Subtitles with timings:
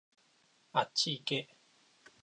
[0.73, 1.55] あっちいけ